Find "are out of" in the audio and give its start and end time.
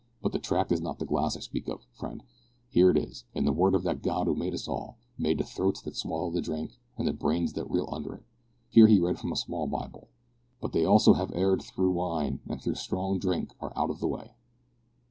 13.59-13.99